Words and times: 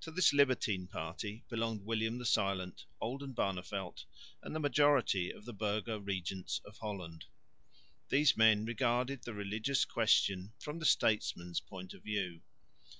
To 0.00 0.10
this 0.10 0.32
Libertine 0.32 0.88
party 0.88 1.44
belonged 1.48 1.82
William 1.84 2.18
the 2.18 2.26
Silent, 2.26 2.86
Oldenbarneveldt 3.00 4.04
and 4.42 4.52
the 4.52 4.58
majority 4.58 5.30
of 5.30 5.44
the 5.44 5.52
burgher 5.54 6.00
regents 6.00 6.60
of 6.64 6.78
Holland. 6.78 7.26
These 8.08 8.36
men 8.36 8.64
regarded 8.64 9.22
the 9.22 9.32
religious 9.32 9.84
question 9.84 10.54
from 10.58 10.80
the 10.80 10.86
statesman's 10.86 11.60
point 11.60 11.94
of 11.94 12.02
view. 12.02 12.40